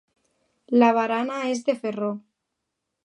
La 0.83 0.89
barana 0.97 1.37
és 1.51 1.61
de 1.69 1.77
ferro. 1.85 2.11